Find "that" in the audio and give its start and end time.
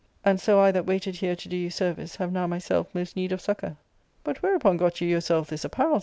0.71-0.87